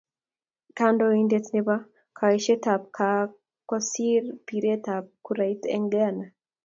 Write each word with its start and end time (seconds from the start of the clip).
Kandoidet 0.77 1.45
nebo 1.55 1.73
kaeshoet 2.17 2.65
kako 2.97 3.75
siir 3.89 4.23
pireet 4.45 4.85
ap 4.95 5.05
kurait 5.25 5.61
eng 5.75 5.87
ghana 5.93 6.25